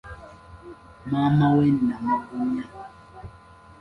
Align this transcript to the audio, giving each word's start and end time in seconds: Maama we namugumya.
Maama 1.09 1.47
we 1.57 1.65
namugumya. 1.87 2.65